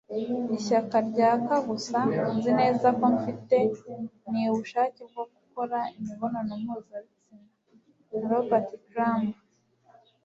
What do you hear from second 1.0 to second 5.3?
ryaka gusa nzi neza ko mfite, ni ubushake bwo